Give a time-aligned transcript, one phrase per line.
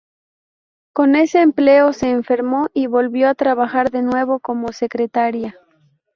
[0.95, 5.59] Con ese empleo, se enfermó, y volvió a trabajar de nuevo como secretaria.